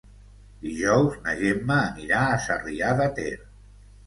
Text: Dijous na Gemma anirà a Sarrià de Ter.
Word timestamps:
Dijous 0.61 1.19
na 1.27 1.35
Gemma 1.41 1.77
anirà 1.83 2.23
a 2.31 2.41
Sarrià 2.47 2.91
de 3.03 3.09
Ter. 3.21 3.37